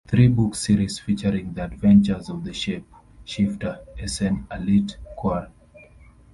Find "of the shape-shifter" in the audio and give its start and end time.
2.27-3.85